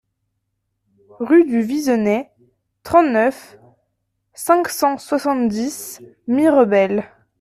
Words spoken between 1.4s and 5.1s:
du Viseney, trente-neuf, cinq cent